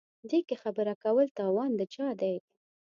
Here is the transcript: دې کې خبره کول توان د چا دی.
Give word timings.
دې 0.29 0.39
کې 0.47 0.55
خبره 0.63 0.93
کول 1.03 1.27
توان 1.39 1.69
د 1.79 1.81
چا 1.93 2.07
دی. 2.21 2.35